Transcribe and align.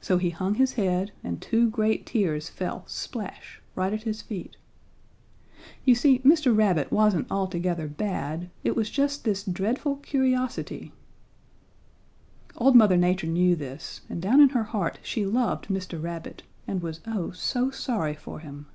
So 0.00 0.18
he 0.18 0.30
hung 0.30 0.56
his 0.56 0.72
head 0.72 1.12
and 1.22 1.40
two 1.40 1.70
great 1.70 2.04
tears 2.04 2.48
fell 2.48 2.82
splash, 2.88 3.62
right 3.76 3.92
at 3.92 4.02
his 4.02 4.20
feet. 4.20 4.56
You 5.84 5.94
see 5.94 6.18
Mr. 6.24 6.52
Rabbit 6.52 6.90
wasn't 6.90 7.30
altogether 7.30 7.86
bad. 7.86 8.50
It 8.64 8.74
was 8.74 8.90
just 8.90 9.22
this 9.22 9.44
dreadful 9.44 9.98
curiosity. 9.98 10.90
"Old 12.56 12.74
Mother 12.74 12.96
Nature 12.96 13.28
knew 13.28 13.54
this 13.54 14.00
and 14.10 14.20
down 14.20 14.40
in 14.40 14.48
her 14.48 14.64
heart 14.64 14.98
she 15.00 15.24
loved 15.24 15.68
Mr. 15.68 16.02
Rabbit 16.02 16.42
and 16.66 16.82
was 16.82 17.00
oh 17.06 17.30
so 17.30 17.70
sorry 17.70 18.16
for 18.16 18.40
him. 18.40 18.66